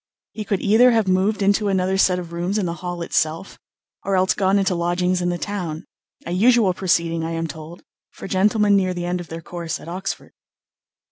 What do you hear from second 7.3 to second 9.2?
am told, for gentlemen near the